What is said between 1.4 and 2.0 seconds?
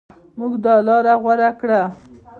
کړه.